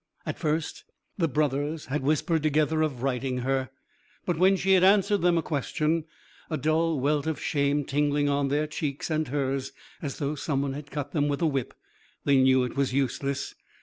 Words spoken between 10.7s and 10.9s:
had